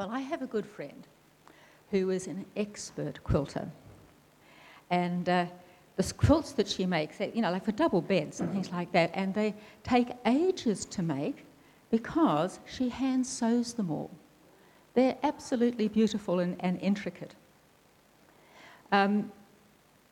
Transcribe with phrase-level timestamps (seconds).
[0.00, 1.06] Well, I have a good friend
[1.90, 3.68] who is an expert quilter.
[4.88, 5.44] And uh,
[5.96, 9.10] the quilts that she makes, you know, like for double beds and things like that,
[9.12, 11.44] and they take ages to make
[11.90, 14.10] because she hand sews them all.
[14.94, 17.34] They're absolutely beautiful and, and intricate.
[18.92, 19.30] Um,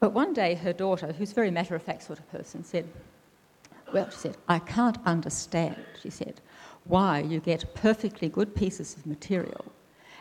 [0.00, 2.86] but one day her daughter, who's a very matter of fact sort of person, said,
[3.94, 6.42] Well, she said, I can't understand, she said,
[6.84, 9.64] why you get perfectly good pieces of material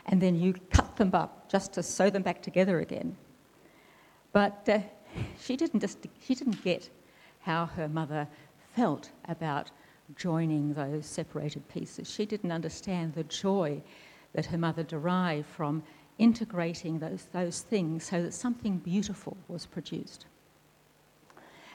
[0.08, 3.16] and then you cut them up just to sew them back together again.
[4.32, 4.80] But uh,
[5.40, 6.88] she, didn't just, she didn't get
[7.40, 8.26] how her mother
[8.74, 9.70] felt about
[10.16, 12.10] joining those separated pieces.
[12.10, 13.82] She didn't understand the joy
[14.32, 15.82] that her mother derived from
[16.18, 20.26] integrating those, those things so that something beautiful was produced.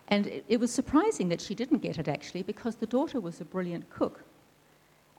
[0.08, 3.40] And it, it was surprising that she didn't get it actually because the daughter was
[3.42, 4.24] a brilliant cook.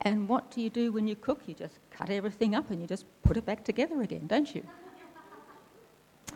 [0.05, 1.41] And what do you do when you cook?
[1.47, 4.63] You just cut everything up and you just put it back together again, don't you?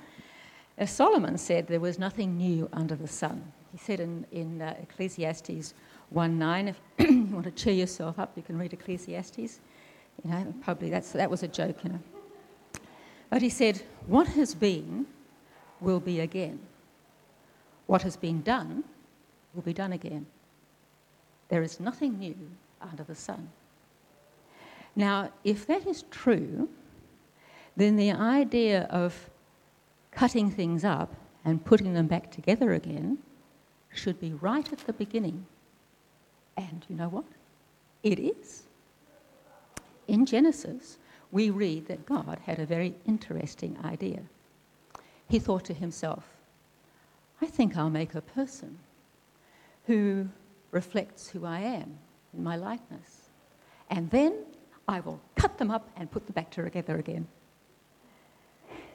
[0.78, 3.52] As Solomon said, there was nothing new under the sun.
[3.72, 5.74] He said in, in uh, Ecclesiastes
[6.11, 9.61] 1 9, if you want to cheer yourself up, you can read Ecclesiastes.
[10.24, 12.00] You know, probably that's, that was a joke, you know.
[13.30, 15.06] But he said, What has been
[15.80, 16.58] will be again.
[17.86, 18.84] What has been done
[19.55, 20.27] will be done again.
[21.48, 22.36] There is nothing new
[22.80, 23.50] under the sun.
[24.97, 26.69] Now, if that is true,
[27.77, 29.30] then the idea of
[30.11, 31.14] cutting things up
[31.45, 33.19] and putting them back together again
[33.95, 35.47] should be right at the beginning.
[36.56, 37.25] And you know what?
[38.03, 38.64] It is.
[40.08, 40.98] In Genesis,
[41.30, 44.23] we read that God had a very interesting idea.
[45.28, 46.25] He thought to himself,
[47.41, 48.78] I think I'll make a person
[49.86, 50.28] who
[50.70, 51.98] reflects who I am
[52.34, 53.30] in my likeness.
[53.91, 54.34] And then
[54.89, 57.28] I will cut them up and put them back together again.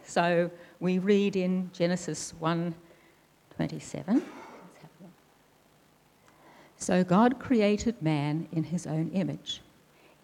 [0.04, 4.24] So we read in Genesis 1:27.
[6.78, 9.62] So God created man in his own image.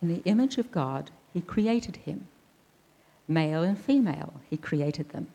[0.01, 2.27] In the image of God, he created him.
[3.27, 5.27] Male and female, he created them.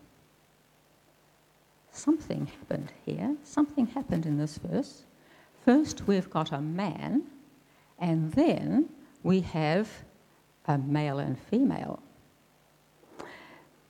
[1.93, 3.37] Something happened here.
[3.45, 5.05] Something happened in this verse.
[5.65, 7.23] First, we've got a man,
[7.99, 8.91] and then
[9.23, 10.05] we have
[10.67, 12.03] a male and female.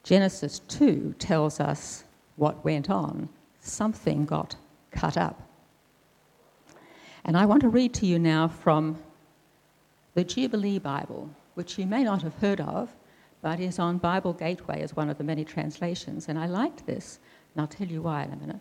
[0.02, 2.04] Genesis 2 tells us
[2.36, 3.28] what went on.
[3.60, 4.56] Something got
[4.90, 5.40] cut up.
[7.24, 8.98] And I want to read to you now from
[10.14, 12.94] the Jubilee Bible, which you may not have heard of,
[13.40, 16.28] but is on Bible Gateway as one of the many translations.
[16.28, 17.18] And I liked this,
[17.54, 18.60] and I'll tell you why in a minute.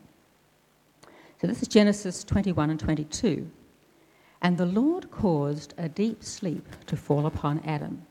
[1.41, 3.49] So this is Genesis 21 and 22.
[4.43, 8.05] And the Lord caused a deep sleep to fall upon Adam,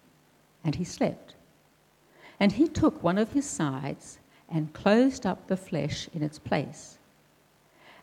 [0.64, 1.34] and he slept.
[2.40, 6.98] And he took one of his sides and closed up the flesh in its place.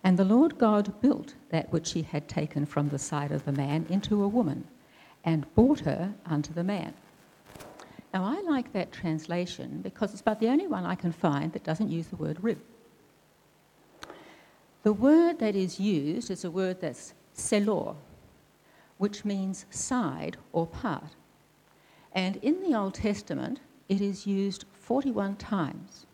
[0.03, 3.51] And the Lord God built that which he had taken from the side of the
[3.51, 4.63] man into a woman,
[5.25, 6.93] and brought her unto the man.
[8.13, 11.63] Now, I like that translation because it's about the only one I can find that
[11.63, 12.59] doesn't use the word rib.
[14.83, 17.95] The word that is used is a word that's selor,
[18.99, 21.15] which means side or part.
[22.13, 26.05] And in the Old Testament, it is used 41 times.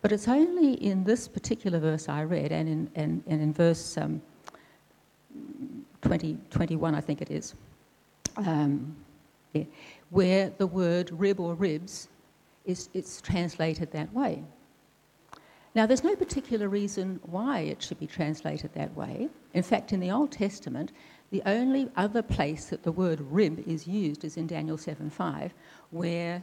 [0.00, 3.98] But it's only in this particular verse I read, and in, and, and in verse
[3.98, 4.22] um,
[6.02, 7.54] 20, 21, I think it is,
[8.36, 8.96] um,
[9.52, 9.64] yeah,
[10.10, 12.08] where the word rib or ribs
[12.64, 14.42] is it's translated that way.
[15.74, 19.28] Now, there's no particular reason why it should be translated that way.
[19.54, 20.92] In fact, in the Old Testament,
[21.30, 25.52] the only other place that the word rib is used is in Daniel 7:5,
[25.90, 26.42] where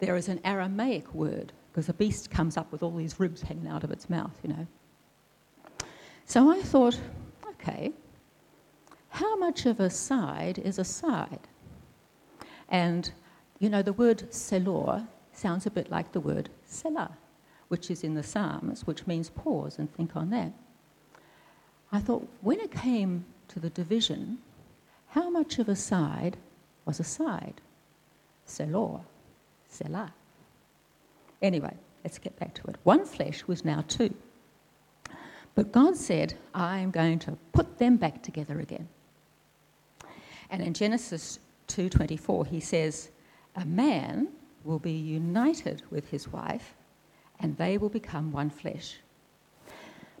[0.00, 3.66] there is an Aramaic word because a beast comes up with all these ribs hanging
[3.66, 4.66] out of its mouth, you know.
[6.24, 6.98] So I thought,
[7.48, 7.92] okay,
[9.08, 11.48] how much of a side is a side?
[12.68, 13.12] And,
[13.58, 17.16] you know, the word selor sounds a bit like the word selah,
[17.68, 20.52] which is in the Psalms, which means pause and think on that.
[21.92, 24.38] I thought, when it came to the division,
[25.08, 26.36] how much of a side
[26.84, 27.60] was a side?
[28.46, 29.00] Selor.
[29.68, 30.12] Selah.
[31.42, 32.76] Anyway, let's get back to it.
[32.84, 34.14] One flesh was now two.
[35.54, 38.88] But God said, I am going to put them back together again.
[40.50, 41.38] And in Genesis
[41.68, 43.10] 2:24 he says,
[43.56, 44.28] a man
[44.64, 46.74] will be united with his wife
[47.40, 48.96] and they will become one flesh.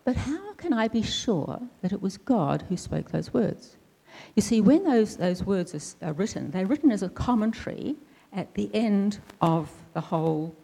[0.04, 3.76] But how can I be sure that it was God who spoke those words?
[4.34, 7.96] You see, when those, those words are, are written, they're written as a commentary
[8.32, 10.54] at the end of the whole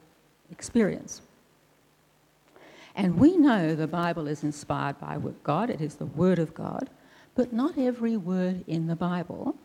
[0.51, 1.23] experience.
[2.97, 6.91] And we know the Bible is inspired by God, it is the Word of God,
[7.35, 9.57] but not every word in the Bible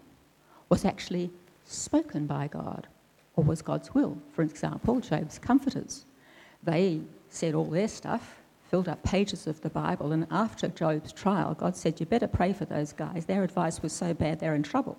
[0.70, 1.32] was actually
[1.66, 2.88] spoken by God
[3.36, 4.18] or was God's will.
[4.34, 6.06] For example, Job's comforters.
[6.64, 8.38] They said all their stuff,
[8.82, 12.66] up pages of the Bible, and after Job's trial, God said, You better pray for
[12.66, 13.26] those guys.
[13.26, 14.98] Their advice was so bad they're in trouble.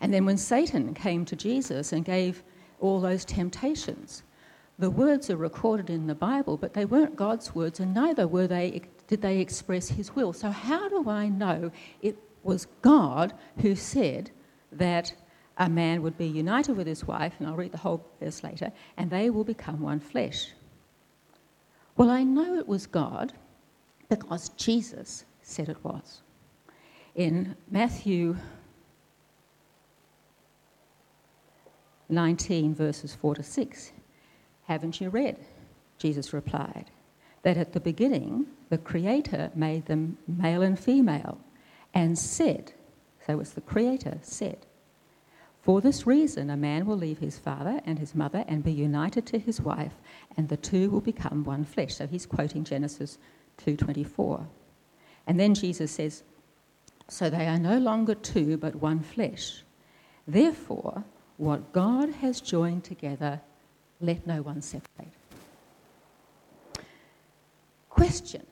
[0.00, 2.42] And then when Satan came to Jesus and gave
[2.80, 4.24] all those temptations,
[4.78, 8.46] the words are recorded in the Bible, but they weren't God's words, and neither were
[8.46, 10.32] they, did they express His will.
[10.32, 11.70] So, how do I know
[12.00, 14.30] it was God who said
[14.72, 15.14] that
[15.58, 18.72] a man would be united with his wife, and I'll read the whole verse later,
[18.96, 20.48] and they will become one flesh?
[21.96, 23.32] Well, I know it was God
[24.08, 26.22] because Jesus said it was.
[27.14, 28.36] In Matthew
[32.08, 33.92] 19, verses 4 to 6.
[34.64, 35.36] Haven't you read?
[35.98, 36.90] Jesus replied,
[37.42, 41.38] that at the beginning the Creator made them male and female
[41.94, 42.72] and said,
[43.26, 44.66] so it's the Creator said,
[45.62, 49.24] for this reason a man will leave his father and his mother and be united
[49.26, 49.94] to his wife
[50.36, 51.94] and the two will become one flesh.
[51.94, 53.18] So he's quoting Genesis
[53.64, 54.44] 2:24.
[55.26, 56.24] And then Jesus says,
[57.08, 59.62] so they are no longer two but one flesh.
[60.26, 61.04] Therefore,
[61.36, 63.40] what God has joined together,
[64.00, 65.12] let no one separate.
[67.90, 68.46] Question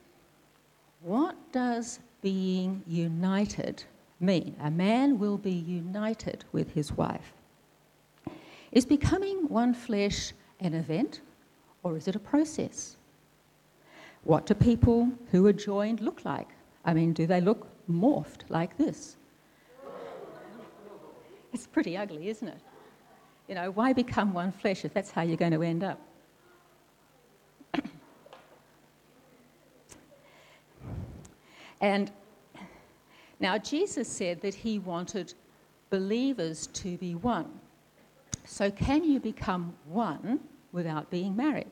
[1.01, 3.83] What does being united
[4.21, 4.55] mean?
[4.61, 7.33] A man will be united with his wife.
[8.71, 11.21] Is becoming one flesh an event
[11.83, 12.95] or is it a process?
[14.23, 16.49] What do people who are joined look like?
[16.85, 19.17] I mean, do they look morphed like this?
[21.53, 22.59] It's pretty ugly, isn't it?
[23.49, 25.99] You know, why become one flesh if that's how you're going to end up?
[31.81, 32.11] and
[33.41, 35.33] now Jesus said that he wanted
[35.89, 37.49] believers to be one.
[38.45, 40.39] So, can you become one
[40.71, 41.71] without being married?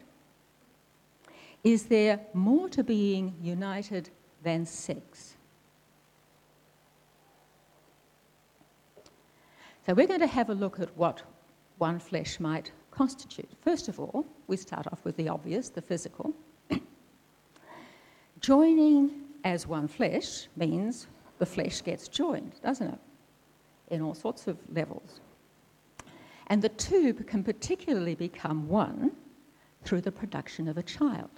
[1.64, 4.10] Is there more to being united
[4.44, 5.36] than sex?
[9.86, 11.24] So, we're going to have a look at what
[11.78, 13.50] one flesh might constitute.
[13.62, 16.34] First of all, we start off with the obvious, the physical.
[18.42, 19.12] Joining
[19.44, 21.08] as one flesh means
[21.40, 23.00] the flesh gets joined, doesn't it?
[23.90, 25.20] In all sorts of levels.
[26.48, 29.12] And the two can particularly become one
[29.84, 31.30] through the production of a child,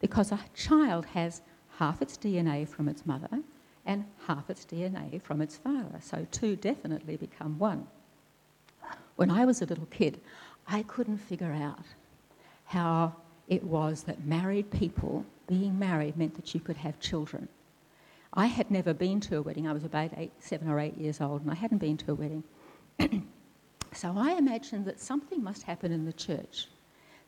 [0.00, 1.42] because a child has
[1.78, 3.28] half its DNA from its mother
[3.84, 5.98] and half its DNA from its father.
[6.00, 7.86] So two definitely become one.
[9.16, 10.20] When I was a little kid,
[10.66, 11.84] I couldn't figure out
[12.64, 13.14] how
[13.48, 17.48] it was that married people, being married, meant that you could have children.
[18.36, 19.66] I had never been to a wedding.
[19.66, 22.14] I was about eight, seven or eight years old, and I hadn't been to a
[22.14, 22.44] wedding.
[23.94, 26.68] so I imagined that something must happen in the church,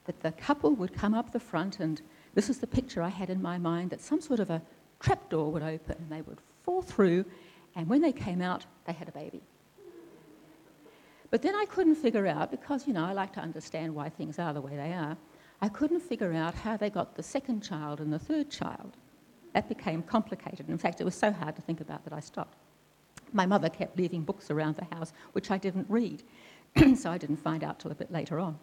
[0.05, 2.03] that the couple would come up the front, and
[2.35, 4.61] this is the picture I had in my mind that some sort of a
[5.01, 7.25] trapdoor would open and they would fall through,
[7.75, 9.41] and when they came out, they had a baby.
[11.31, 14.39] But then I couldn't figure out, because, you know, I like to understand why things
[14.39, 15.17] are the way they are,
[15.63, 18.97] I couldn't figure out how they got the second child and the third child.
[19.55, 20.69] That became complicated.
[20.69, 22.57] In fact, it was so hard to think about that I stopped.
[23.33, 26.23] My mother kept leaving books around the house, which I didn't read,
[26.97, 28.59] so I didn't find out till a bit later on.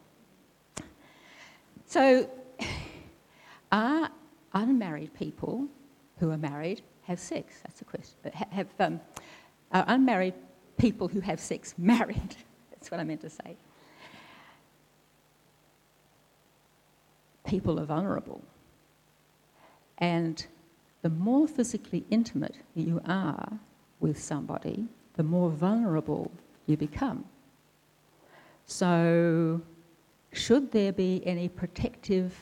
[1.86, 2.30] So,
[3.72, 4.10] are
[4.54, 5.68] unmarried people
[6.20, 7.60] who are married have sex?
[7.64, 8.16] That's the question.
[8.52, 9.00] Have um,
[9.72, 10.34] are unmarried
[10.78, 12.36] people who have sex married?
[12.72, 13.58] That's what I meant to say.
[17.46, 18.42] People are vulnerable.
[20.00, 20.46] And
[21.06, 23.60] the more physically intimate you are
[24.00, 26.32] with somebody, the more vulnerable
[26.66, 27.24] you become.
[28.66, 29.62] So,
[30.34, 32.34] should there be any protective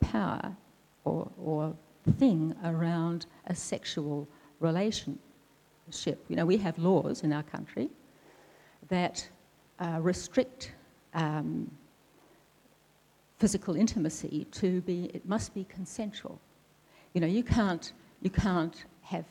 [0.00, 0.56] power
[1.04, 1.76] or, or
[2.18, 4.26] thing around a sexual
[4.58, 6.24] relationship?
[6.26, 7.88] You know, we have laws in our country
[8.88, 9.28] that
[9.78, 10.72] uh, restrict
[11.14, 11.70] um,
[13.38, 16.40] physical intimacy to be, it must be consensual.
[17.16, 19.24] You know, you can't, you can't have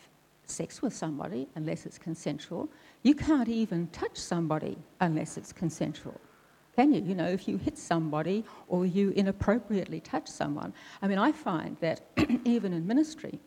[0.47, 2.67] sex with somebody unless it's consensual.
[3.03, 6.19] You can't even touch somebody unless it's consensual.
[6.75, 7.03] Can you?
[7.03, 10.73] You know, if you hit somebody or you inappropriately touch someone.
[11.03, 12.01] I mean, I find that
[12.43, 13.39] even in ministry,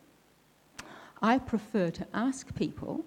[1.21, 3.03] I prefer to ask people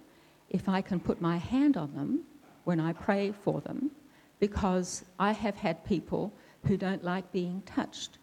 [0.51, 2.25] if I can put my hand on them
[2.65, 3.91] when I pray for them
[4.39, 6.31] because I have had people
[6.67, 8.19] who don't like being touched.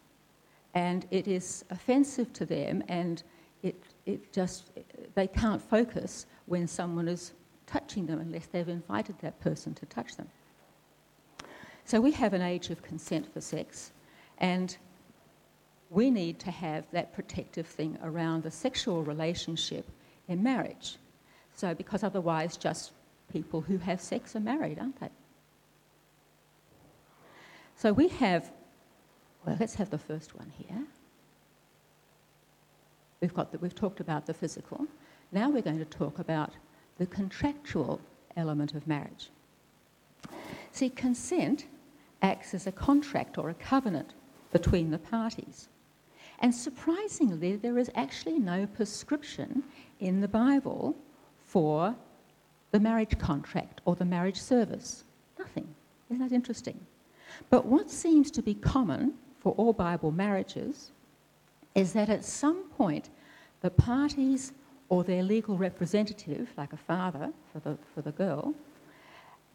[0.74, 3.22] And it is offensive to them, and
[3.62, 4.70] it, it just,
[5.14, 7.32] they can't focus when someone is
[7.66, 10.28] touching them unless they've invited that person to touch them.
[11.84, 13.90] So we have an age of consent for sex,
[14.38, 14.76] and
[15.90, 19.90] we need to have that protective thing around the sexual relationship
[20.28, 20.96] in marriage.
[21.56, 22.92] So, because otherwise, just
[23.32, 25.10] people who have sex are married, aren't they?
[27.76, 28.50] So, we have,
[29.44, 30.84] well, let's have the first one here.
[33.20, 34.86] We've, got the, we've talked about the physical.
[35.32, 36.52] Now we're going to talk about
[36.98, 38.00] the contractual
[38.36, 39.30] element of marriage.
[40.72, 41.66] See, consent
[42.22, 44.14] acts as a contract or a covenant
[44.52, 45.68] between the parties.
[46.40, 49.62] And surprisingly, there is actually no prescription
[50.00, 50.96] in the Bible
[51.44, 51.94] for
[52.70, 55.04] the marriage contract or the marriage service.
[55.38, 55.68] Nothing.
[56.08, 56.78] Isn't that interesting?
[57.50, 60.92] But what seems to be common for all Bible marriages
[61.74, 63.10] is that at some point
[63.62, 64.52] the parties
[64.88, 68.54] or their legal representative, like a father for the, for the girl,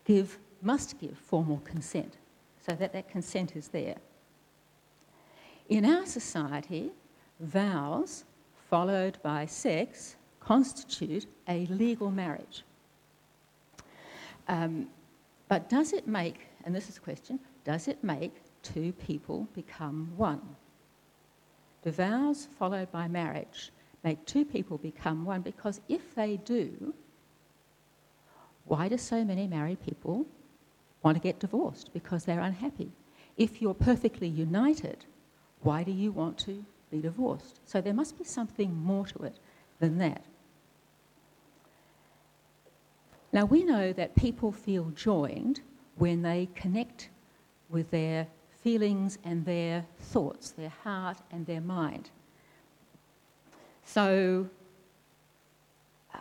[0.05, 2.17] give, must give formal consent
[2.65, 3.97] so that that consent is there.
[5.69, 6.91] In our society,
[7.39, 8.23] vows
[8.69, 12.63] followed by sex constitute a legal marriage.
[14.47, 14.87] Um,
[15.47, 18.33] but does it make, and this is a question, does it make
[18.65, 20.41] two people become one?
[21.83, 23.71] Do vows followed by marriage
[24.03, 25.41] make two people become one?
[25.41, 26.93] Because if they do,
[28.65, 30.25] why do so many married people
[31.03, 31.91] want to get divorced?
[31.93, 32.91] Because they're unhappy.
[33.37, 35.05] If you're perfectly united,
[35.61, 37.59] why do you want to be divorced?
[37.65, 39.37] So there must be something more to it
[39.79, 40.23] than that.
[43.31, 45.61] Now, we know that people feel joined
[45.97, 47.09] when they connect
[47.69, 48.27] with their
[48.65, 52.09] feelings and their thoughts, their heart and their mind.
[53.85, 54.49] So,
[56.15, 56.17] uh,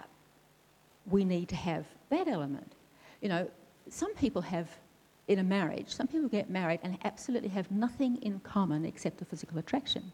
[1.11, 2.71] we need to have that element.
[3.23, 3.51] You know,
[3.89, 4.69] some people have
[5.27, 9.25] in a marriage, some people get married and absolutely have nothing in common except the
[9.25, 10.13] physical attraction.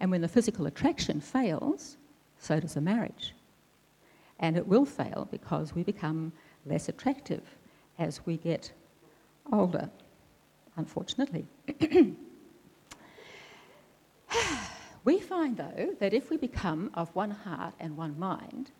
[0.00, 1.98] And when the physical attraction fails,
[2.40, 3.32] so does the marriage.
[4.40, 6.32] And it will fail because we become
[6.66, 7.42] less attractive
[7.96, 8.72] as we get
[9.52, 9.88] older,
[10.78, 11.46] unfortunately.
[15.04, 18.70] we find, though, that if we become of one heart and one mind,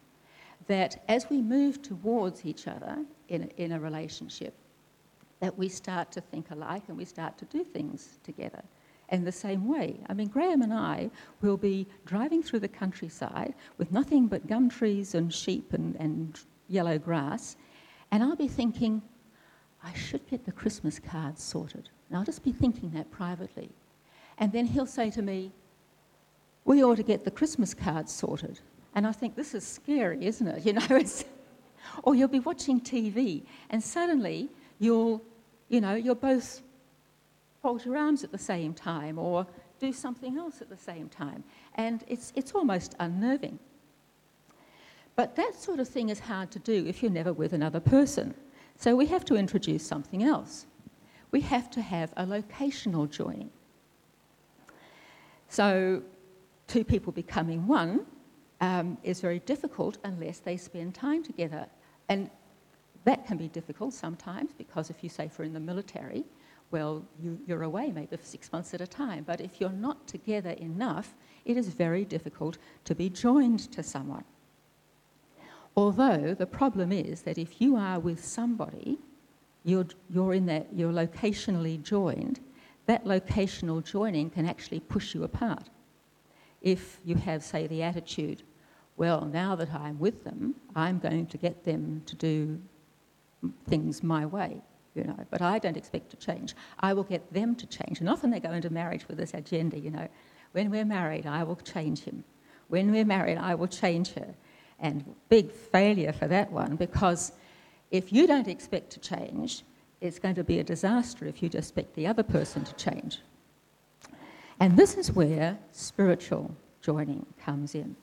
[0.67, 4.55] that as we move towards each other in, in a relationship,
[5.40, 8.62] that we start to think alike and we start to do things together.
[9.11, 13.55] In the same way, I mean, Graham and I will be driving through the countryside
[13.78, 16.38] with nothing but gum trees and sheep and, and
[16.69, 17.57] yellow grass,
[18.11, 19.00] and I'll be thinking,
[19.83, 21.89] I should get the Christmas cards sorted.
[22.09, 23.71] And I'll just be thinking that privately.
[24.39, 25.53] And then he'll say to me,
[26.65, 28.61] We ought to get the Christmas cards sorted.
[28.95, 30.65] And I think, This is scary, isn't it?
[30.67, 31.03] You know,
[32.03, 35.23] or you'll be watching TV, and suddenly you'll,
[35.69, 36.61] you know, you'll both
[37.63, 39.47] fold your arms at the same time or
[39.81, 41.45] do something else at the same time.
[41.75, 43.59] And it's, it's almost unnerving.
[45.17, 48.35] But that sort of thing is hard to do if you're never with another person.
[48.79, 50.67] So we have to introduce something else.
[51.33, 53.51] We have to have a locational joining.
[55.49, 56.03] So
[56.69, 58.07] two people becoming one
[58.61, 61.67] um, is very difficult unless they spend time together.
[62.09, 62.31] And
[63.05, 66.25] that can be difficult sometimes because if you say, for in the military,
[66.71, 69.25] well, you, you're away maybe for six months at a time.
[69.25, 74.25] But if you're not together enough, it is very difficult to be joined to someone.
[75.79, 78.99] Although the problem is that if you are with somebody,
[79.63, 82.41] you're, you're in that, you're locationally joined,
[82.87, 85.71] that locational joining can actually push you apart.
[86.63, 88.43] If you have, say, the attitude,
[88.97, 92.61] well, now that I'm with them, I'm going to get them to do
[93.69, 94.61] things my way,
[94.97, 96.57] you know, but I don't expect to change.
[96.81, 98.01] I will get them to change.
[98.01, 100.09] And often they go into marriage with this agenda, you know,
[100.51, 102.25] when we're married, I will change him.
[102.67, 104.35] When we're married, I will change her.
[104.81, 107.33] And big failure for that one because
[107.91, 109.65] if you don't expect to change,
[110.01, 113.19] it's going to be a disaster if you just expect the other person to change.
[114.61, 117.97] And this is where spiritual joining comes in,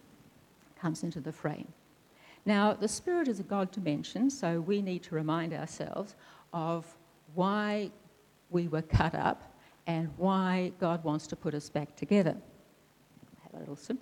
[0.80, 1.68] comes into the frame.
[2.46, 6.16] Now, the spirit is a God dimension, so we need to remind ourselves
[6.54, 6.86] of
[7.34, 7.92] why
[8.50, 9.56] we were cut up
[9.88, 12.36] and why God wants to put us back together.
[13.44, 13.98] Have a little sip.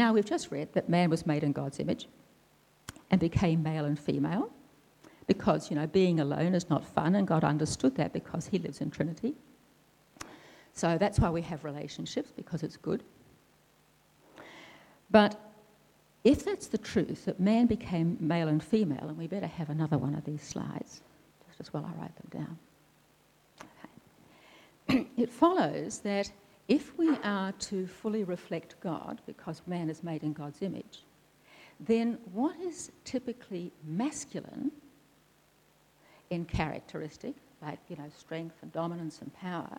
[0.00, 2.08] Now, we've just read that man was made in God's image,
[3.10, 4.50] and became male and female
[5.26, 8.80] because, you know, being alone is not fun, and God understood that because He lives
[8.80, 9.34] in Trinity.
[10.72, 13.02] So that's why we have relationships, because it's good.
[15.10, 15.38] But
[16.24, 19.98] if that's the truth, that man became male and female, and we better have another
[19.98, 21.02] one of these slides,
[21.46, 22.58] just as well I write them down.
[24.88, 25.10] Okay.
[25.22, 26.32] it follows that
[26.70, 31.02] if we are to fully reflect God, because man is made in God's image,
[31.80, 34.70] then what is typically masculine
[36.30, 39.78] in characteristic, like you know, strength and dominance and power,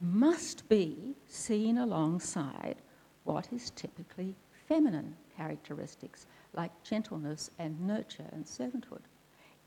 [0.00, 2.76] must be seen alongside
[3.22, 4.34] what is typically
[4.66, 9.02] feminine characteristics, like gentleness and nurture and servanthood.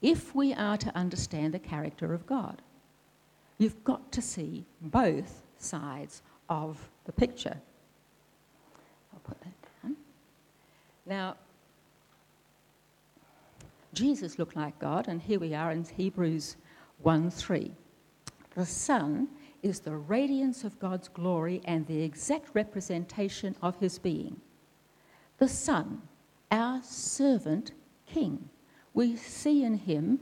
[0.01, 2.61] If we are to understand the character of God,
[3.59, 7.57] you've got to see both sides of the picture.
[9.13, 9.95] I'll put that down.
[11.05, 11.35] Now,
[13.93, 16.55] Jesus looked like God, and here we are in Hebrews
[17.01, 17.71] 1 3.
[18.55, 19.27] The Son
[19.61, 24.39] is the radiance of God's glory and the exact representation of his being.
[25.37, 26.01] The Son,
[26.51, 27.71] our servant
[28.05, 28.49] king.
[28.93, 30.19] We see in him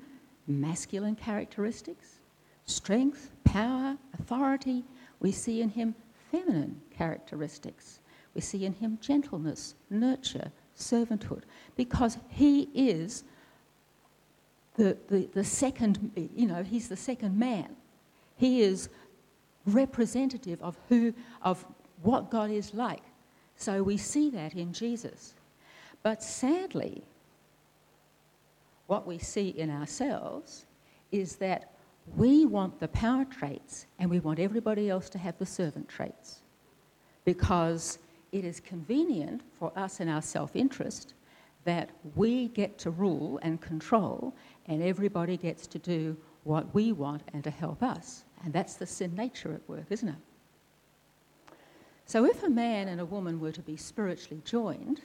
[0.48, 2.20] masculine characteristics,
[2.66, 4.84] strength, power, authority.
[5.20, 5.96] We see in him
[6.32, 8.00] feminine characteristics.
[8.34, 11.44] We see in him gentleness, nurture, servanthood,
[11.76, 13.24] because he is
[14.78, 17.76] the, the, the second, you know, he's the second man.
[18.38, 18.90] He is
[19.66, 21.66] representative of who, of
[22.02, 23.04] what God is like.
[23.58, 25.34] So we see that in Jesus.
[26.04, 27.04] But sadly,
[28.88, 30.66] what we see in ourselves
[31.12, 31.71] is that
[32.16, 36.42] we want the power traits and we want everybody else to have the servant traits
[37.26, 38.00] because
[38.32, 41.14] it is convenient for us in our self interest
[41.64, 44.34] that we get to rule and control
[44.66, 48.24] and everybody gets to do what we want and to help us.
[48.44, 50.16] And that's the sin nature at work, isn't it?
[52.06, 55.02] So if a man and a woman were to be spiritually joined,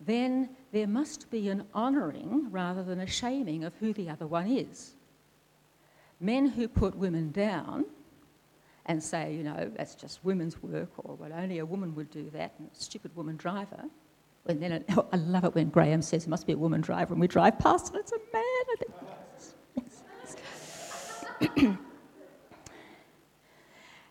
[0.00, 4.50] then there must be an honouring rather than a shaming of who the other one
[4.50, 4.94] is.
[6.20, 7.86] Men who put women down
[8.86, 12.28] and say, you know, that's just women's work, or well, only a woman would do
[12.30, 13.84] that, and a stupid woman driver.
[14.46, 16.80] And then it, oh, I love it when Graham says it must be a woman
[16.80, 18.40] driver, and we drive past and it's a man.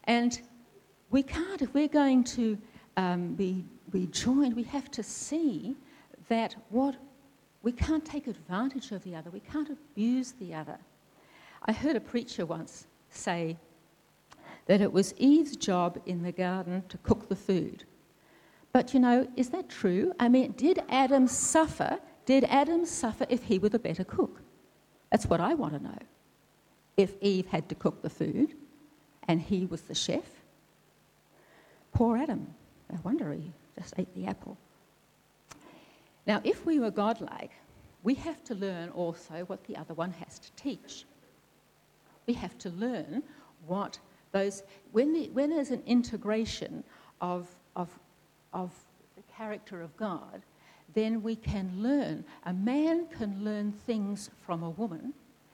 [0.06, 0.41] and
[1.12, 2.58] we can't, if we're going to
[2.98, 5.76] um, be, be joined, we have to see
[6.28, 6.95] that what
[7.62, 10.78] we can't take advantage of the other, we can't abuse the other.
[11.65, 13.58] I heard a preacher once say
[14.67, 17.86] that it was Eve's job in the garden to cook the food.
[18.72, 20.13] But you know, is that true?
[20.19, 22.00] I mean, did Adam suffer?
[22.26, 24.41] Did Adam suffer if he were the better cook?
[25.12, 25.98] That's what I want to know.
[26.98, 28.56] If Eve had to cook the food
[29.28, 30.26] and he was the chef,
[31.93, 32.54] poor Adam.
[32.91, 34.58] No wonder he just ate the apple.
[36.28, 37.52] Now, if we were godlike,
[38.04, 41.06] we have to learn also what the other one has to teach.
[42.30, 43.24] We have to learn
[43.65, 43.98] what
[44.34, 44.62] those,
[44.92, 46.84] when, the, when there's an integration
[47.22, 47.89] of, of,
[48.54, 48.72] of
[49.15, 50.44] the character of God,
[50.94, 52.24] then we can learn.
[52.44, 55.12] A man can learn things from a woman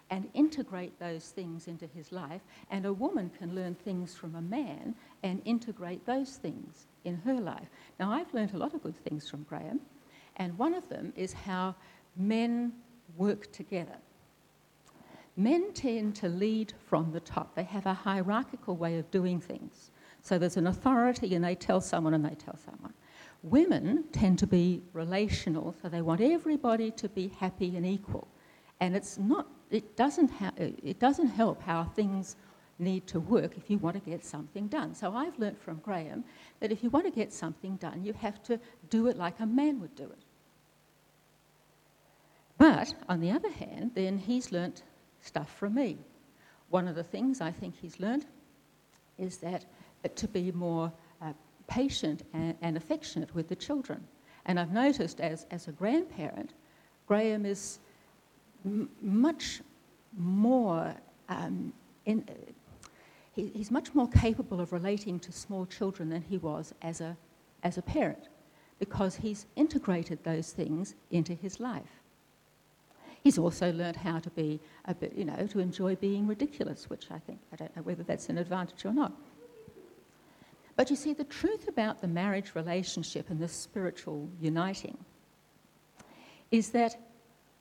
[0.10, 4.42] and integrate those things into his life, and a woman can learn things from a
[4.42, 7.70] man and integrate those things in her life.
[8.02, 9.80] Now, I've learned a lot of good things from Graham,
[10.36, 11.74] and one of them is how
[12.18, 12.74] men
[13.16, 13.96] work together.
[15.38, 17.56] Men tend to lead from the top.
[17.56, 19.92] They have a hierarchical way of doing things.
[20.22, 22.94] So there's an authority and they tell someone and they tell someone.
[23.44, 28.28] Women tend to be relational, so they want everybody to be happy and equal.
[28.80, 32.38] And it's not, it doesn't, ha- it doesn't help how things
[32.80, 34.96] need to work if you want to get something done.
[34.96, 36.24] So I've learnt from Graham
[36.60, 39.46] that if you want to get something done, you have to do it like a
[39.46, 40.24] man would do it.
[42.58, 44.84] But on the other hand, then he's learnt
[45.26, 45.98] stuff from me.
[46.70, 48.26] One of the things I think he's learned
[49.18, 49.66] is that
[50.04, 51.34] uh, to be more uh,
[51.68, 54.04] patient and, and, affectionate with the children.
[54.46, 56.54] And I've noticed as, as a grandparent,
[57.08, 57.80] Graham is
[58.66, 59.62] m- much
[60.18, 60.94] more,
[61.30, 61.74] um,
[62.06, 62.34] in, uh,
[63.34, 67.16] he, he's much more capable of relating to small children than he was as a,
[67.64, 68.30] as a parent
[68.80, 72.02] because he's integrated those things into his life.
[73.26, 77.10] He's also learned how to be a bit, you know, to enjoy being ridiculous, which
[77.10, 79.14] I think, I don't know whether that's an advantage or not.
[80.76, 84.96] But you see, the truth about the marriage relationship and the spiritual uniting
[86.52, 86.98] is that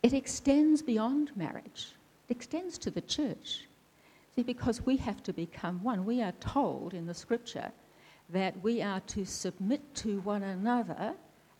[0.02, 1.94] it extends beyond marriage,
[2.28, 3.62] it extends to the church.
[4.36, 6.04] See, because we have to become one.
[6.04, 7.72] We are told in the scripture
[8.28, 11.14] that we are to submit to one another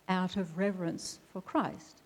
[0.07, 2.03] out of reverence for Christ.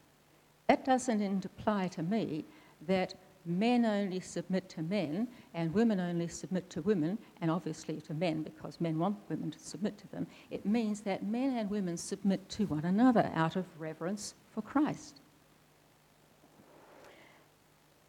[0.70, 2.46] That doesn't imply to me
[2.88, 8.14] that men only submit to men and women only submit to women, and obviously to
[8.14, 10.28] men because men want women to submit to them.
[10.52, 15.22] It means that men and women submit to one another out of reverence for Christ.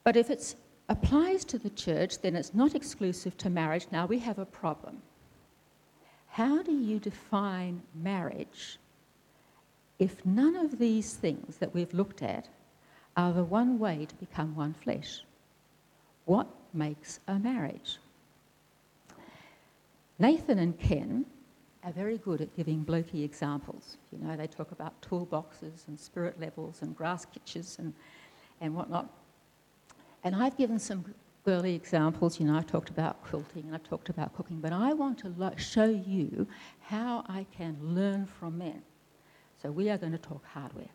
[0.04, 0.54] But if it
[0.90, 3.86] applies to the church, then it's not exclusive to marriage.
[3.90, 5.00] Now we have a problem.
[6.26, 8.78] How do you define marriage
[10.00, 12.48] if none of these things that we've looked at
[13.16, 15.20] are the one way to become one flesh?
[16.24, 17.98] What makes a marriage?
[20.18, 21.26] Nathan and Ken
[21.84, 23.98] are very good at giving blokey examples.
[24.10, 27.92] You know, they talk about toolboxes and spirit levels and grass kitchens and,
[28.60, 29.08] and whatnot.
[30.24, 31.04] And I've given some
[31.44, 32.40] girly examples.
[32.40, 35.34] You know, I talked about quilting and I've talked about cooking, but I want to
[35.36, 36.46] lo- show you
[36.80, 38.82] how I can learn from men.
[39.60, 40.88] So we are going to talk hardware.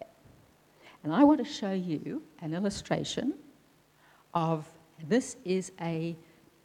[0.00, 0.06] Yeah.
[1.04, 3.34] And I want to show you an illustration
[4.34, 4.66] of
[5.08, 6.16] this is a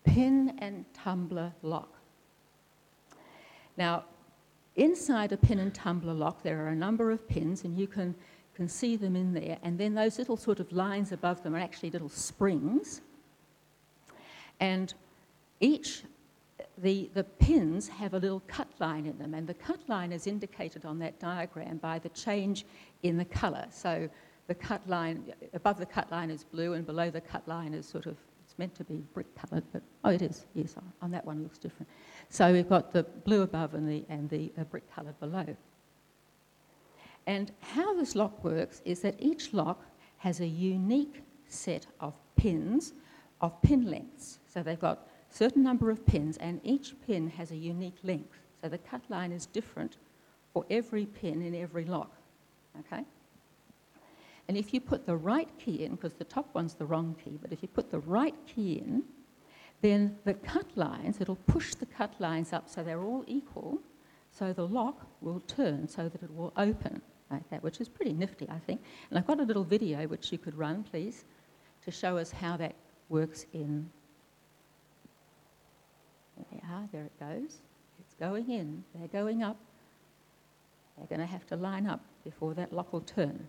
[0.03, 1.93] pin and tumbler lock.
[3.77, 4.05] Now,
[4.75, 8.15] inside a pin and tumbler lock, there are a number of pins, and you can,
[8.55, 9.57] can see them in there.
[9.61, 13.01] And then those little sort of lines above them are actually little springs.
[14.59, 14.93] And
[15.59, 16.03] each,
[16.77, 20.27] the, the pins have a little cut line in them, and the cut line is
[20.27, 22.65] indicated on that diagram by the change
[23.03, 23.65] in the colour.
[23.71, 24.09] So
[24.47, 27.85] the cut line, above the cut line is blue, and below the cut line is
[27.87, 31.25] sort of, it's meant to be brick coloured, but oh, it is, yes, on that
[31.25, 31.89] one looks different.
[32.29, 35.45] So we've got the blue above and the, and the uh, brick coloured below.
[37.25, 39.83] And how this lock works is that each lock
[40.17, 42.93] has a unique set of pins,
[43.41, 44.39] of pin lengths.
[44.47, 48.39] So they've got certain number of pins, and each pin has a unique length.
[48.61, 49.97] So the cut line is different
[50.53, 52.11] for every pin in every lock.
[52.79, 53.03] Okay?
[54.47, 57.37] And if you put the right key in, because the top one's the wrong key,
[57.41, 59.03] but if you put the right key in,
[59.81, 63.79] then the cut lines, it'll push the cut lines up so they're all equal,
[64.31, 68.13] so the lock will turn so that it will open like that, which is pretty
[68.13, 68.81] nifty, I think.
[69.09, 71.25] And I've got a little video which you could run, please,
[71.83, 72.73] to show us how that
[73.09, 73.89] works in.
[76.71, 77.57] Are, there it goes.
[77.99, 79.57] It's going in, they're going up.
[80.97, 83.47] They're going to have to line up before that lock will turn.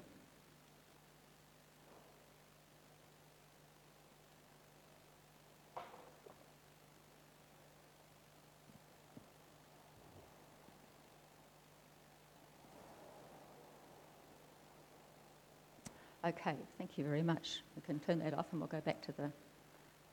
[16.25, 17.63] Okay, thank you very much.
[17.75, 19.31] We can turn that off and we'll go back to the,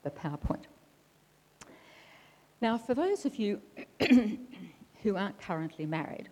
[0.04, 0.64] the PowerPoint.
[2.66, 3.62] Now, for those of you
[5.04, 6.30] who aren't currently married,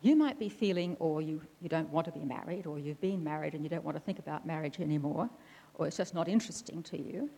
[0.00, 3.22] you might be feeling, or you, you don't want to be married, or you've been
[3.22, 5.28] married and you don't want to think about marriage anymore,
[5.74, 7.28] or it's just not interesting to you.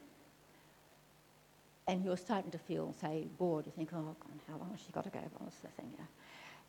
[1.89, 3.67] And you're starting to feel, say, bored.
[3.67, 5.19] You think, oh, God, how long has she got to go?
[5.39, 5.93] What's the thing?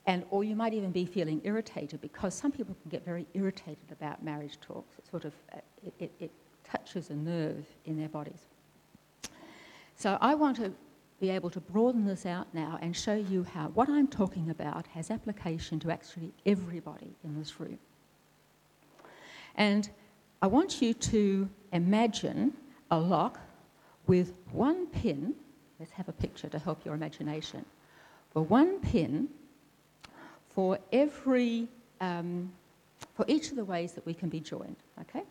[0.07, 3.91] And, or you might even be feeling irritated because some people can get very irritated
[3.91, 4.97] about marriage talks.
[4.97, 5.33] It sort of
[5.85, 6.31] it, it, it
[6.63, 8.47] touches a nerve in their bodies.
[9.99, 10.71] So I want to
[11.19, 14.87] be able to broaden this out now and show you how what I'm talking about
[14.87, 17.77] has application to actually everybody in this room.
[19.55, 19.89] And
[20.41, 22.53] I want you to imagine
[22.89, 23.41] a lock
[24.07, 25.35] with one pin.
[25.79, 27.65] Let's have a picture to help your imagination.
[28.31, 29.27] For one pin
[30.47, 31.67] for every,
[31.99, 32.53] um,
[33.15, 35.23] for each of the ways that we can be joined, okay?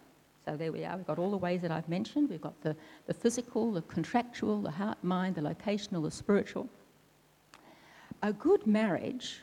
[0.48, 0.96] So there we are.
[0.96, 2.30] We've got all the ways that I've mentioned.
[2.30, 2.74] We've got the,
[3.06, 6.70] the physical, the contractual, the heart, mind, the locational, the spiritual.
[8.22, 9.42] A good marriage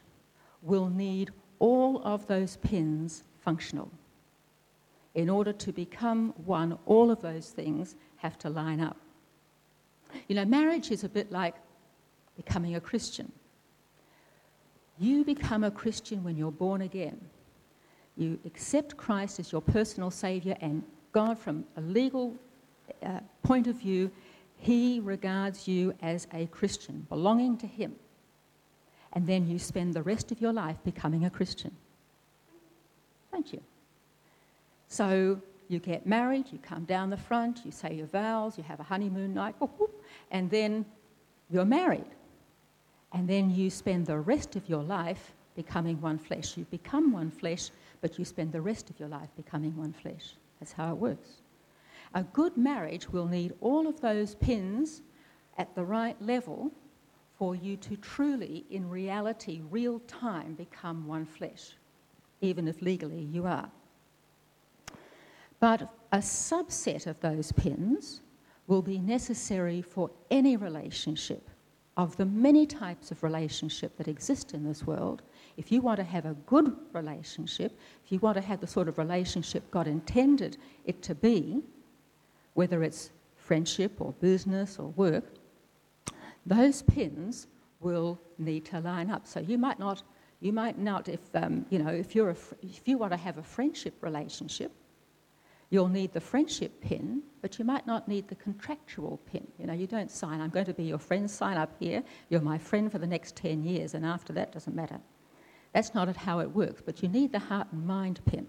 [0.63, 3.91] will need all of those pins functional.
[5.13, 8.97] In order to become one, all of those things have to line up.
[10.27, 11.53] You know, marriage is a bit like
[12.35, 13.31] becoming a Christian.
[14.97, 17.21] You become a Christian when you're born again.
[18.17, 20.81] You accept Christ as your personal Saviour, and
[21.15, 22.35] God, from a legal
[23.01, 24.11] uh, point of view,
[24.57, 27.95] He regards you as a Christian, belonging to Him.
[29.13, 31.71] And then you spend the rest of your life becoming a Christian.
[33.31, 33.61] Don't you?
[34.89, 38.81] So you get married, you come down the front, you say your vows, you have
[38.81, 39.55] a honeymoon night,
[40.31, 40.85] and then
[41.49, 42.11] you're married
[43.13, 46.57] and then you spend the rest of your life becoming one flesh.
[46.57, 47.69] You become one flesh,
[48.01, 50.35] but you spend the rest of your life becoming one flesh.
[50.59, 51.41] That's how it works.
[52.13, 55.01] A good marriage will need all of those pins
[55.57, 56.71] at the right level
[57.37, 61.73] for you to truly, in reality, real time, become one flesh,
[62.41, 63.69] even if legally you are.
[65.59, 68.21] But a subset of those pins
[68.67, 71.49] will be necessary for any relationship
[71.97, 75.21] of the many types of relationship that exist in this world.
[75.57, 78.87] If you want to have a good relationship, if you want to have the sort
[78.87, 81.61] of relationship God intended it to be,
[82.53, 85.23] whether it's friendship or business or work,
[86.45, 87.47] those pins
[87.79, 89.27] will need to line up.
[89.27, 90.03] So you might not,
[90.41, 93.37] you might not, if um, you know, if you're a, if you want to have
[93.37, 94.71] a friendship relationship,
[95.69, 99.45] you'll need the friendship pin, but you might not need the contractual pin.
[99.59, 102.41] You know, you don't sign, I'm going to be your friend, sign up here, you're
[102.41, 104.99] my friend for the next 10 years, and after that doesn't matter.
[105.75, 108.47] That's not how it works, but you need the heart and mind pin.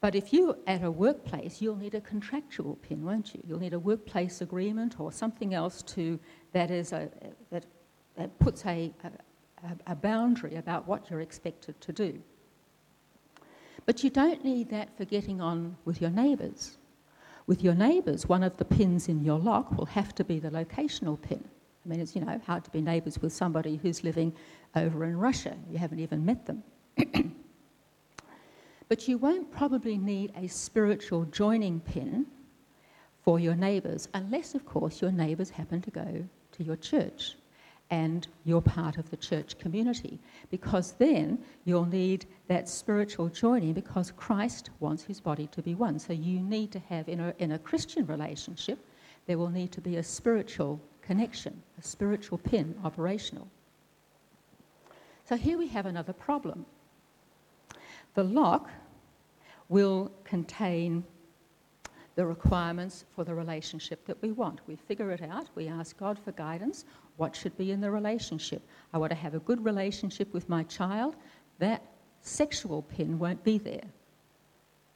[0.00, 3.42] But if you're at a workplace, you'll need a contractual pin, won't you?
[3.46, 6.18] You'll need a workplace agreement or something else to,
[6.52, 7.10] that, is a,
[7.50, 7.66] that,
[8.16, 9.10] that puts a, a,
[9.88, 12.18] a boundary about what you're expected to do.
[13.84, 16.78] But you don't need that for getting on with your neighbours.
[17.46, 20.48] With your neighbours, one of the pins in your lock will have to be the
[20.48, 21.44] locational pin.
[21.88, 24.34] I mean, it's, you know, hard to be neighbours with somebody who's living
[24.76, 25.56] over in Russia.
[25.70, 26.62] You haven't even met them.
[28.88, 32.26] But you won't probably need a spiritual joining pin
[33.22, 37.36] for your neighbours, unless, of course, your neighbours happen to go to your church
[37.90, 40.18] and you're part of the church community.
[40.50, 45.98] Because then you'll need that spiritual joining because Christ wants his body to be one.
[45.98, 48.78] So you need to have, in a, in a Christian relationship,
[49.26, 53.48] there will need to be a spiritual connection, a spiritual pin operational.
[55.24, 56.66] So here we have another problem.
[58.12, 58.68] The lock
[59.70, 61.02] will contain
[62.14, 64.60] the requirements for the relationship that we want.
[64.66, 66.84] We figure it out, we ask God for guidance.
[67.16, 68.60] What should be in the relationship?
[68.92, 71.16] I want to have a good relationship with my child.
[71.58, 71.82] That
[72.20, 73.88] sexual pin won't be there.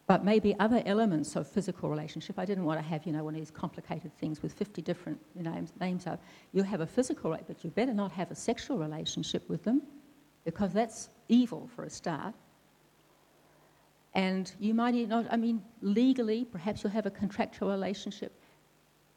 [0.07, 2.39] But maybe other elements of physical relationship.
[2.39, 5.19] I didn't want to have, you know, one of these complicated things with 50 different
[5.35, 5.73] names.
[5.81, 6.19] names of.
[6.53, 9.83] You have a physical, but you better not have a sexual relationship with them
[10.45, 12.35] because that's evil for a start.
[14.15, 18.33] And you might not, I mean, legally, perhaps you'll have a contractual relationship.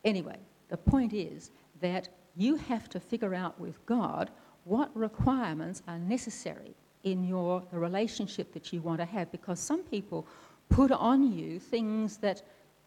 [0.06, 0.38] Anyway,
[0.70, 4.30] the point is that you have to figure out with God
[4.64, 9.84] what requirements are necessary in your the relationship that you want to have because some
[9.84, 10.28] people
[10.70, 12.42] put on you things that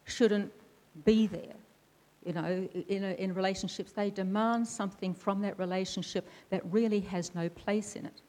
[0.05, 0.51] shouldn't
[1.05, 1.55] be there
[2.25, 7.33] you know in, a, in relationships they demand something from that relationship that really has
[7.35, 8.21] no place in it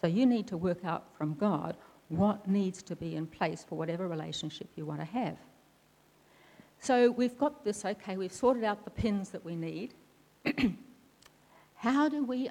[0.00, 1.76] so you need to work out from god
[2.08, 5.36] what needs to be in place for whatever relationship you want to have.
[6.78, 9.94] So we've got this, okay, we've sorted out the pins that we need.
[11.76, 12.50] How do we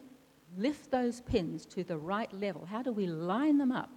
[0.58, 2.65] lift those pins to the right level?
[2.65, 3.89] How do we line them up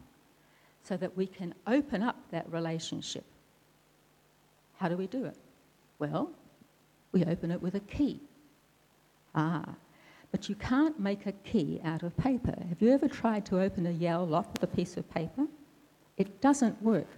[0.86, 3.24] so that we can open up that relationship?
[4.78, 5.36] How do we do it?
[5.98, 6.30] Well,
[7.12, 8.20] we open it with a key.
[9.34, 9.74] Ah,
[10.30, 12.54] but you can't make a key out of paper.
[12.68, 15.46] Have you ever tried to open a Yale lock with a piece of paper?
[16.16, 17.08] It doesn't work.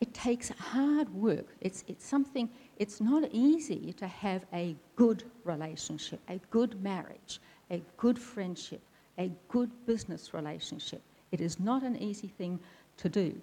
[0.00, 1.46] It takes hard work.
[1.60, 2.48] It's, it's something,
[2.78, 8.82] it's not easy to have a good relationship, a good marriage, a good friendship,
[9.18, 11.02] a good business relationship.
[11.32, 12.60] It is not an easy thing
[12.98, 13.40] to do.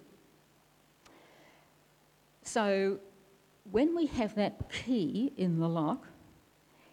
[2.42, 2.98] So,
[3.70, 6.06] when we have that key in the lock,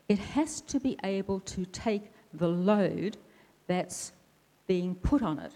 [0.07, 3.17] it has to be able to take the load
[3.67, 4.13] that's
[4.67, 5.53] being put on it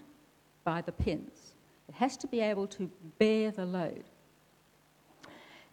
[0.64, 1.54] by the pins.
[1.88, 4.04] It has to be able to bear the load.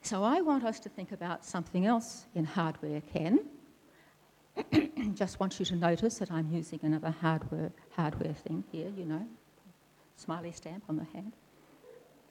[0.02, 3.40] So I want us to think about something else in hardware, Ken.
[5.14, 9.26] Just want you to notice that I'm using another hardware, hardware thing here, you know.
[10.16, 11.34] Smiley stamp on the hand.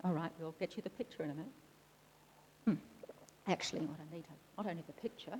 [0.04, 1.52] All right, we'll get you the picture in a minute.
[2.64, 2.74] Hmm.
[3.46, 4.24] Actually, what I need,
[4.56, 5.38] not only the picture,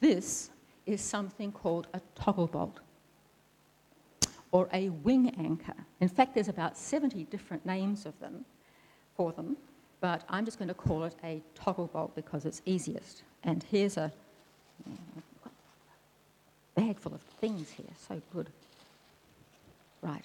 [0.00, 0.50] this
[0.86, 2.80] is something called a toggle bolt
[4.50, 5.74] or a wing anchor.
[6.00, 8.44] In fact, there's about 70 different names of them
[9.16, 9.56] for them,
[10.00, 13.22] but I'm just going to call it a toggle bolt because it's easiest.
[13.44, 14.12] And here's a
[16.74, 18.48] bag full of things here, so good.
[20.00, 20.24] Right.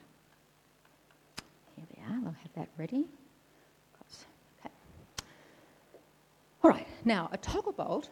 [2.34, 3.06] We'll have that ready.
[4.60, 4.74] Okay.
[6.63, 8.10] All right, now a toggle bolt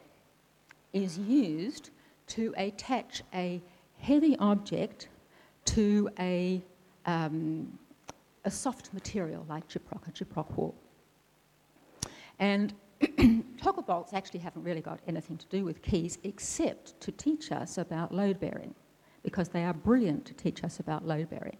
[0.94, 1.90] is used
[2.28, 3.62] to attach a
[3.98, 5.08] heavy object
[5.66, 6.62] to a,
[7.06, 7.80] um,
[8.46, 10.76] a soft material like gyprock, a gyprock wall.
[12.38, 12.74] And
[13.62, 17.80] toggle bolts actually haven't really got anything to do with keys except to teach us
[17.80, 18.76] about load bearing
[19.24, 21.58] because they are brilliant to teach us about load bearing.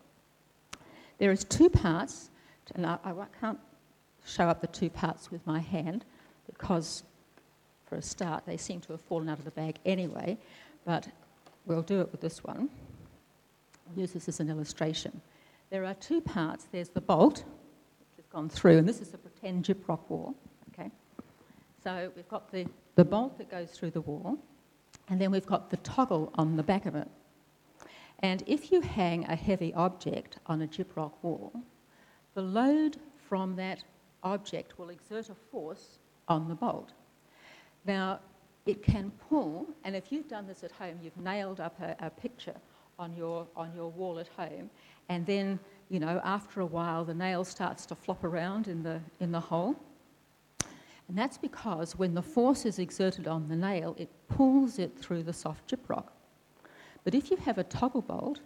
[1.22, 2.31] There is two parts,
[2.76, 3.60] and I, I can't
[4.26, 6.06] show up the two parts with my hand
[6.46, 7.04] because,
[7.86, 10.38] for a start, they seem to have fallen out of the bag anyway,
[10.86, 11.08] but
[11.66, 12.70] we'll do it with this one.
[13.90, 15.22] I'll use this as an illustration.
[15.70, 16.68] There are two parts.
[16.72, 20.36] There's the bolt, which has gone through, and this is a pretend gyprock wall.
[20.74, 20.90] Okay,
[21.84, 24.38] so we've got the, the bolt that goes through the wall,
[25.10, 27.08] and then we've got the toggle on the back of it.
[28.20, 31.52] And if you hang a heavy object on a gyprock wall,
[32.34, 33.84] the load from that
[34.24, 36.94] object will exert a force on the bolt.
[37.86, 38.20] Now,
[38.66, 42.10] it can pull, and if you've done this at home, you've nailed up a, a
[42.10, 42.56] picture
[43.00, 44.70] on your, on your wall at home,
[45.10, 49.02] and then, you know, after a while, the nail starts to flop around in the,
[49.20, 49.76] in the hole.
[51.08, 55.24] And that's because when the force is exerted on the nail, it pulls it through
[55.24, 56.06] the soft gyprock.
[57.04, 58.40] But if you have a toggle bolt,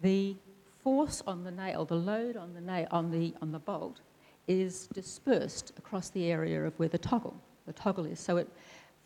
[0.00, 0.34] the
[0.84, 4.00] force on the nail, the load on the nail on the on the bolt,
[4.46, 7.34] is dispersed across the area of where the toggle
[7.66, 8.20] the toggle is.
[8.20, 8.48] So it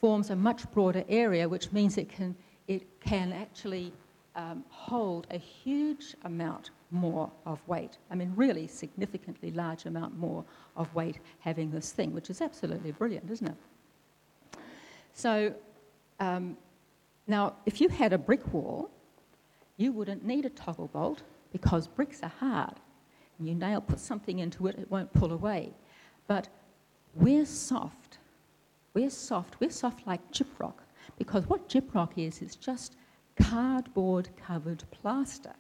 [0.01, 2.35] forms a much broader area, which means it can
[2.67, 3.93] it can actually
[4.35, 7.97] um, hold a huge amount more of weight.
[8.11, 10.45] I mean, really significantly large amount more
[10.77, 14.59] of weight having this thing, which is absolutely brilliant, isn't it?
[15.15, 15.55] So.
[16.21, 16.57] Um,
[17.29, 18.91] now, if you had a brick wall,
[19.77, 22.75] you wouldn't need a toggle bolt because bricks are hard.
[23.41, 25.73] You nail, put something into it, it won't pull away.
[26.27, 26.49] But
[27.15, 28.19] we're soft.
[28.95, 29.61] We're soft.
[29.61, 30.75] We're soft like gyprock
[31.19, 32.97] because what gyprock is, is just
[33.41, 35.55] cardboard covered plaster.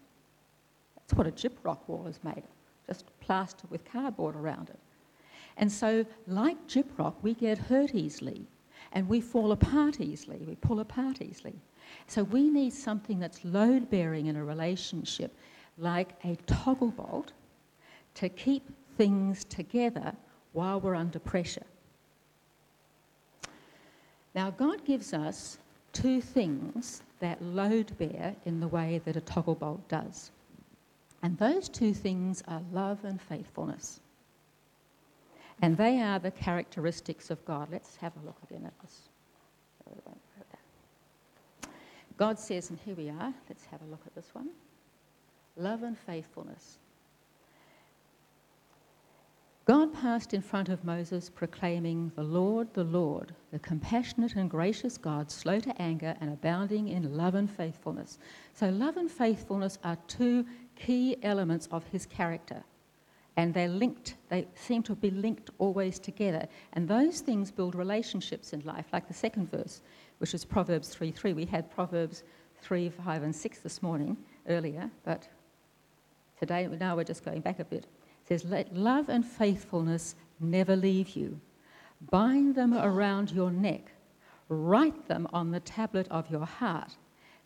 [0.96, 4.78] That's what a gyprock wall is made of, just plaster with cardboard around it.
[5.56, 8.46] And so, like gyprock, we get hurt easily
[8.92, 11.54] and we fall apart easily, we pull apart easily.
[12.06, 15.36] So we need something that's load bearing in a relationship,
[15.78, 17.32] like a toggle bolt,
[18.14, 20.12] to keep things together
[20.52, 21.66] while we're under pressure.
[24.34, 25.58] Now, God gives us
[25.92, 30.30] two things that load bear in the way that a toggle bolt does.
[31.22, 34.00] And those two things are love and faithfulness.
[35.62, 37.68] And they are the characteristics of God.
[37.72, 39.00] Let's have a look again at this.
[42.16, 44.48] God says, and here we are, let's have a look at this one
[45.58, 46.78] love and faithfulness.
[49.64, 54.96] God passed in front of Moses, proclaiming, The Lord, the Lord, the compassionate and gracious
[54.96, 58.18] God, slow to anger and abounding in love and faithfulness.
[58.54, 62.64] So, love and faithfulness are two key elements of his character
[63.38, 66.48] and they're linked, they seem to be linked always together.
[66.72, 69.80] And those things build relationships in life, like the second verse,
[70.18, 71.34] which is Proverbs 3 3.
[71.34, 72.24] We had Proverbs
[72.62, 74.16] 3, 5, and 6 this morning
[74.48, 75.28] earlier, but
[76.38, 77.84] today, now we're just going back a bit.
[77.84, 81.40] It says, Let love and faithfulness never leave you.
[82.10, 83.90] Bind them around your neck,
[84.48, 86.96] write them on the tablet of your heart.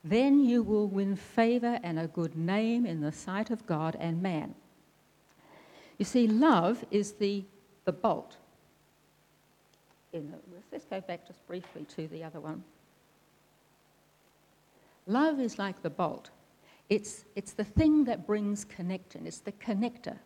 [0.05, 4.20] Then you will win favor and a good name in the sight of God and
[4.20, 4.55] man.
[5.98, 7.44] You see, love is the,
[7.85, 8.37] the bolt.
[10.12, 10.22] The,
[10.72, 12.64] let's go back just briefly to the other one.
[15.07, 16.31] Love is like the bolt.
[16.88, 20.18] It's, it's the thing that brings connection, it's the connector.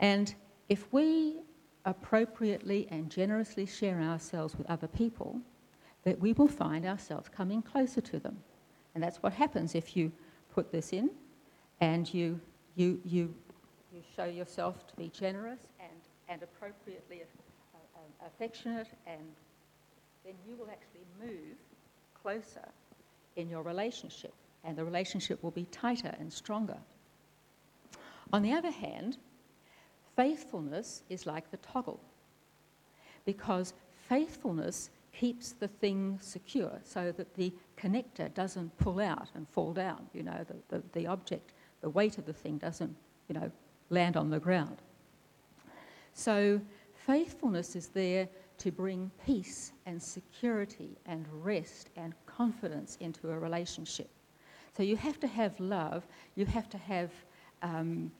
[0.00, 0.34] And
[0.68, 1.40] if we
[1.84, 5.40] appropriately and generously share ourselves with other people,
[6.04, 8.36] that we will find ourselves coming closer to them.
[8.94, 10.12] And that's what happens if you
[10.52, 11.10] put this in
[11.80, 12.40] and you,
[12.74, 13.34] you, you
[13.92, 19.22] you show yourself to be generous and, and appropriately uh, uh, affectionate, and
[20.24, 21.56] then you will actually move
[22.22, 22.68] closer
[23.36, 24.34] in your relationship,
[24.68, 26.76] and the relationship will be tighter and stronger.
[28.34, 29.16] On the other hand,
[30.14, 31.98] faithfulness is like the toggle,
[33.24, 33.72] because
[34.08, 40.06] faithfulness keeps the thing secure so that the connector doesn't pull out and fall down.
[40.12, 42.94] You know, the, the, the object, the weight of the thing doesn't,
[43.28, 43.50] you know,
[43.88, 44.82] land on the ground.
[46.12, 46.60] So,
[47.06, 54.10] faithfulness is there to bring peace and security and rest and confidence into a relationship.
[54.78, 56.06] So, you have to have love,
[56.36, 57.10] you have to have
[57.62, 58.12] um,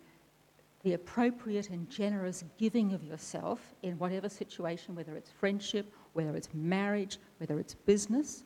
[0.82, 6.48] the appropriate and generous giving of yourself in whatever situation, whether it's friendship, whether it's
[6.52, 8.42] marriage, whether it's business.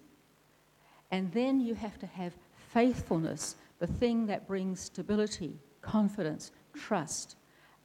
[1.11, 2.35] And then you have to have
[2.75, 7.37] faithfulness, the thing that brings stability, confidence, trust,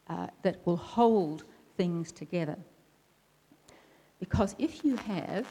[0.10, 1.46] uh, that will hold
[1.78, 2.58] things together.
[4.20, 5.48] Because if you have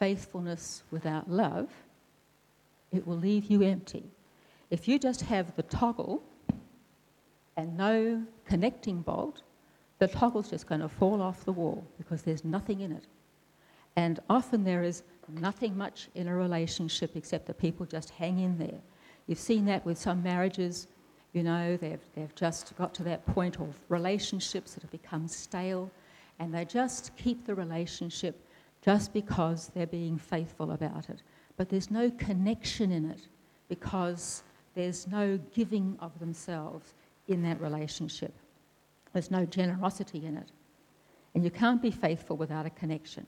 [0.00, 1.70] faithfulness without love,
[2.92, 4.04] it will leave you empty.
[4.70, 6.22] If you just have the toggle
[7.56, 9.42] and no connecting bolt,
[9.98, 13.04] the toggle's just going to fall off the wall because there's nothing in it.
[13.96, 18.58] And often there is nothing much in a relationship except that people just hang in
[18.58, 18.80] there.
[19.26, 20.88] You've seen that with some marriages,
[21.32, 25.90] you know, they've, they've just got to that point of relationships that have become stale
[26.38, 28.36] and they just keep the relationship
[28.82, 31.22] just because they're being faithful about it.
[31.56, 33.28] But there's no connection in it
[33.68, 34.42] because
[34.74, 36.94] there's no giving of themselves
[37.28, 38.34] in that relationship.
[39.12, 40.50] There's no generosity in it.
[41.34, 43.26] And you can't be faithful without a connection.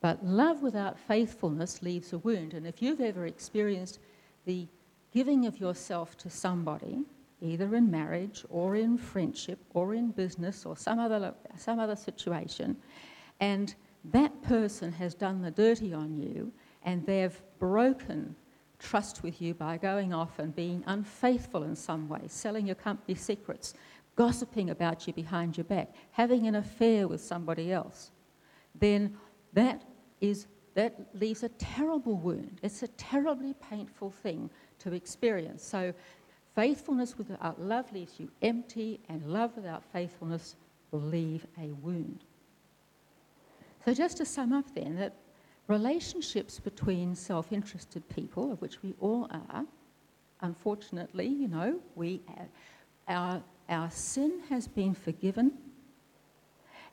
[0.00, 2.54] But love without faithfulness leaves a wound.
[2.54, 4.00] And if you've ever experienced
[4.44, 4.66] the
[5.12, 7.04] giving of yourself to somebody,
[7.40, 12.76] either in marriage or in friendship or in business or some other, some other situation,
[13.40, 16.52] and that person has done the dirty on you
[16.84, 18.34] and they've broken
[18.78, 23.14] trust with you by going off and being unfaithful in some way, selling your company
[23.14, 23.74] secrets,
[24.16, 28.10] gossiping about you behind your back, having an affair with somebody else,
[28.74, 29.16] then
[29.52, 29.82] that
[30.20, 32.58] is that leaves a terrible wound.
[32.62, 35.62] It's a terribly painful thing to experience.
[35.62, 35.92] So,
[36.54, 40.56] faithfulness without love leaves you empty, and love without faithfulness
[40.90, 42.24] will leave a wound.
[43.84, 45.14] So, just to sum up, then, that
[45.72, 49.64] relationships between self interested people, of which we all are,
[50.40, 52.20] unfortunately, you know, we,
[53.08, 55.52] our, our sin has been forgiven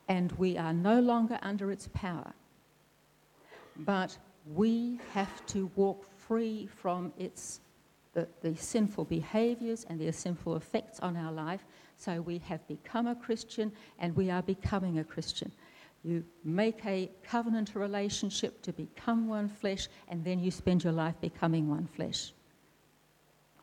[0.08, 2.34] and we are no longer under its power
[3.80, 4.18] but
[4.54, 7.62] we have to walk free from its
[8.14, 11.64] the, the sinful behaviors and the sinful effects on our life.
[11.96, 15.52] So we have become a Christian and we are becoming a Christian.
[16.04, 21.16] You make a covenant relationship to become one flesh, and then you spend your life
[21.20, 22.34] becoming one flesh.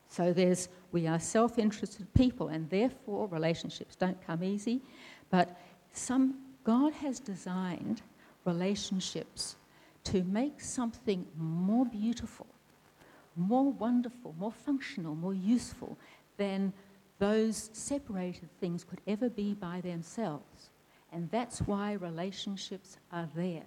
[0.08, 4.82] So there's we are self-interested people, and therefore relationships don't come easy.
[5.30, 5.58] But
[5.92, 8.02] some God has designed
[8.44, 9.56] relationships
[10.04, 12.46] to make something more beautiful,
[13.34, 15.98] more wonderful, more functional, more useful
[16.36, 16.72] than
[17.18, 20.70] those separated things could ever be by themselves.
[21.16, 23.64] And that's why relationships are there,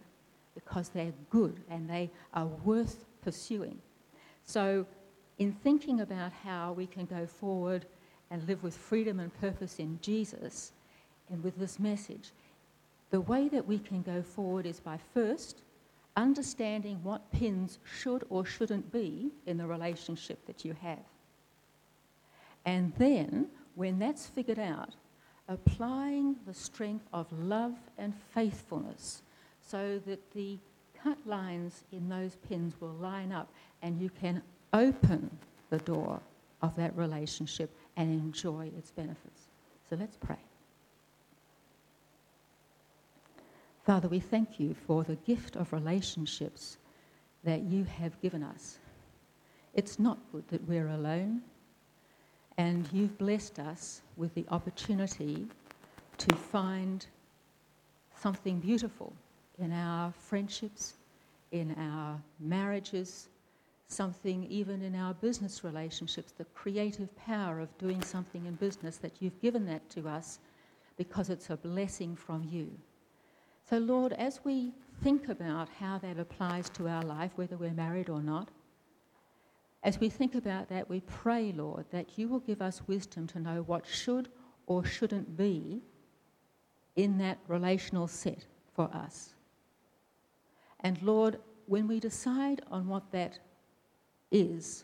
[0.53, 3.79] because they're good and they are worth pursuing.
[4.43, 4.85] So,
[5.39, 7.87] in thinking about how we can go forward
[8.29, 10.73] and live with freedom and purpose in Jesus,
[11.31, 12.33] and with this message,
[13.09, 15.63] the way that we can go forward is by first
[16.15, 21.03] understanding what pins should or shouldn't be in the relationship that you have.
[22.63, 24.93] And then, when that's figured out,
[25.49, 29.23] applying the strength of love and faithfulness
[29.59, 30.57] so that the
[31.03, 33.49] cut lines in those pins will line up
[33.81, 34.41] and you can
[34.73, 35.29] open
[35.69, 36.21] the door
[36.61, 39.47] of that relationship and enjoy its benefits.
[39.89, 40.37] So let's pray.
[43.85, 46.77] Father, we thank you for the gift of relationships
[47.43, 48.77] that you have given us.
[49.73, 51.41] It's not good that we're alone,
[52.59, 55.47] and you've blessed us with the opportunity
[56.17, 57.05] to find
[58.17, 59.13] something beautiful
[59.59, 60.95] in our friendships,
[61.53, 63.29] in our marriages,
[63.87, 69.13] something even in our business relationships, the creative power of doing something in business that
[69.21, 70.39] you've given that to us
[70.97, 72.69] because it's a blessing from you.
[73.69, 78.09] So, Lord, as we think about how that applies to our life, whether we're married
[78.09, 78.49] or not,
[79.83, 83.39] as we think about that, we pray, Lord, that you will give us wisdom to
[83.39, 84.29] know what should
[84.67, 85.81] or shouldn't be
[86.95, 89.35] in that relational set for us.
[90.81, 93.39] And Lord, when we decide on what that
[94.31, 94.83] is,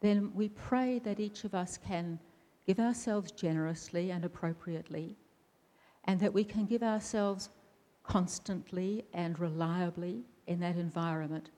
[0.00, 2.18] then we pray that each of us can
[2.66, 5.16] give ourselves generously and appropriately,
[6.04, 7.50] and that we can give ourselves
[8.02, 11.50] constantly and reliably in that environment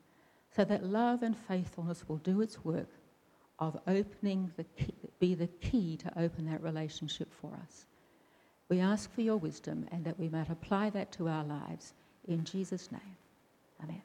[0.57, 2.89] so that love and faithfulness will do its work
[3.59, 7.85] of opening the key, be the key to open that relationship for us.
[8.71, 11.93] We ask for your wisdom and that we might apply that to our lives.
[12.27, 13.17] In Jesus' name,
[13.83, 14.03] amen.